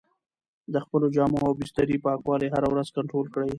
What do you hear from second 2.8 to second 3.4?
کنټرول